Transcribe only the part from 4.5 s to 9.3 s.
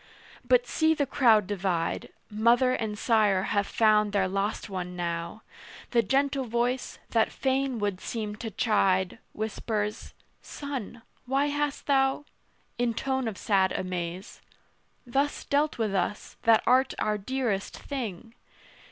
one now: The gentle voice, that fain would seem to chide